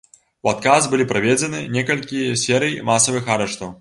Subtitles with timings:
[0.45, 3.69] У адказ былі праведзены некалькі серый масавых арыштаў.